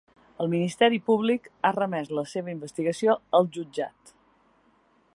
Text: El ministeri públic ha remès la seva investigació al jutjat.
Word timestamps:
El 0.43 0.47
ministeri 0.53 0.99
públic 1.09 1.45
ha 1.69 1.73
remès 1.77 2.11
la 2.21 2.25
seva 2.33 2.53
investigació 2.57 3.19
al 3.41 3.49
jutjat. 3.59 4.15